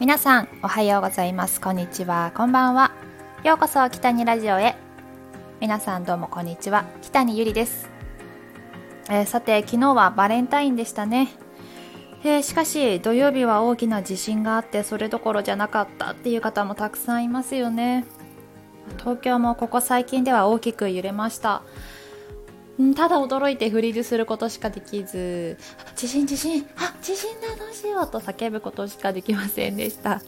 [0.00, 1.60] 皆さんおはようございます。
[1.60, 2.32] こんにちは。
[2.34, 2.90] こんばんは。
[3.44, 4.74] ようこそ北にラジオへ。
[5.60, 6.86] 皆さんどうもこんにちは。
[7.02, 7.90] 北にゆりです、
[9.10, 11.28] えー、さて昨日はバレンタインでしたね。
[12.24, 18.06] えー、しかし土曜日は大きな地震があってそれどころじゃなかったっていう方もたくさんいますよね。
[18.96, 21.60] 東京もここ最近では大きく揺れました。
[22.94, 25.58] ただ驚いてフリーズすることしかできず。
[25.96, 30.22] 地震地震あ地震だどうしようと叫ぶことしかできませんでした。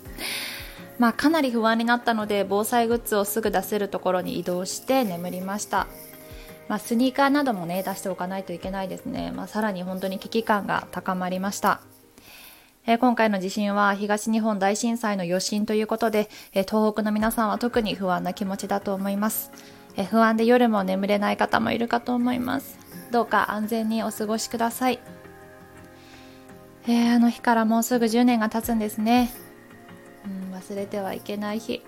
[0.98, 5.86] まあかなり不安になったので防災グッズをすぐ出せるところに移動して眠りました。
[6.68, 11.80] まあ、スニーカーなどもね出しておかないといけないですね、まあ、さらに本当に危機感が高まりました。
[12.84, 19.52] え今回の地震は東日本大震災の余震ということで、え東北の皆さんは特に不安な気持ちだと思います。
[19.96, 22.78] え不安で夜も眠れない方もいるかと思います。
[23.10, 24.98] どうか安全にお過ごしください、
[26.86, 29.30] えー、あの日からもうすぐ10年が経つんですね、
[30.24, 31.82] うん、忘れてはいけない日。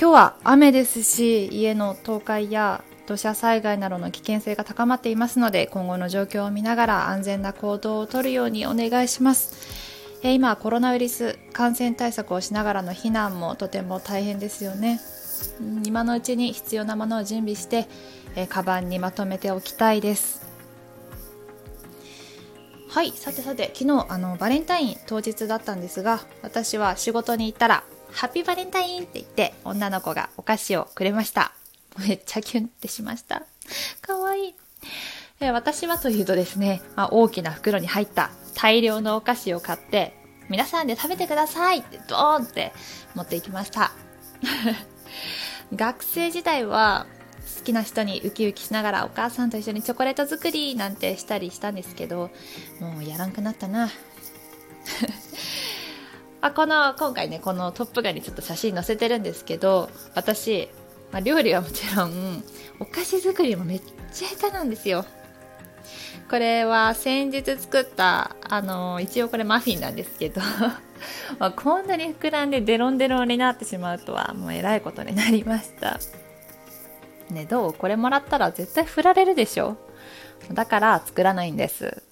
[0.00, 9.90] 今日は雨ですし家の倒壊や土砂災害などの危険性が高まっていますので今後の状況を見ながら安全な行動をとるようにお願いします。
[10.22, 15.00] 今コロナウイルス感染対策をしながらの避難もとても大変ですよね。
[15.84, 17.88] 今のうちに必要なものを準備して、
[18.36, 20.48] えー、カバンにまとめておきたいです。
[22.88, 31.52] はいさてさて昨日あのバレンタイン当日だったんですが私は仕事に行ったらハッピーバレンタインって言って女の子がお菓子をくれました。
[31.98, 33.42] めっちゃキュンってしました。
[34.00, 34.54] かわいい。
[35.40, 40.14] え私はというとですね、まあ、大きな袋に入った大量のお菓子を買って
[40.48, 42.72] 皆さんで食べてくださいってドーンって
[43.14, 43.92] 持っていきました。
[45.74, 47.06] 学生時代は
[47.58, 52.30] 好きな人にウキウキしながらお母さんと一緒にチョコレート作りなんてしたりしたんですけど
[52.80, 53.90] もうやらんくなったな。
[56.42, 60.70] あこの今回ねこのトップガンにちょっと写真載せてるんですけど私、
[61.12, 62.42] まあ、料理はもちろん
[62.78, 63.82] お菓子作りもめっ
[64.12, 65.04] ちゃ下手なんですよ。
[66.28, 70.40] これは先日作ったあの一応これマフィンなんですけど
[71.38, 75.98] まあ、こんなに膨らんでデロンデロンになってしまうとはもうえらいことになりました。
[77.30, 77.72] ねどう？
[77.72, 79.76] これもらったら絶対振られるでしょ
[80.52, 82.02] だから作らないんです、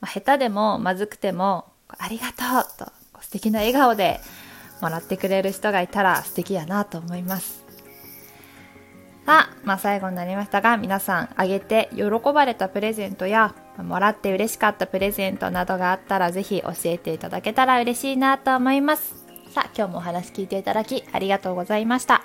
[0.00, 2.92] まあ、下手でもまずくてもありがとうと
[3.22, 4.20] 素敵な笑顔で
[4.80, 7.61] もらってくれる人がいたら素敵やなと思います。
[9.24, 19.14] さあ、まあ、最後になりましたが皆さんあげて喜ばれたプレゼントやもらって嬉しかったプレゼントなどがあったらぜひ教えていただけたら嬉しいなと思います。
[19.52, 22.22] さあ、今日もお話聞いていただきありがとうございました。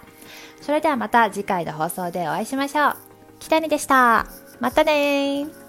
[0.62, 2.96] それではまた次回の放送でお会いしましょう。
[3.40, 4.26] 北にでした。
[4.60, 5.67] またね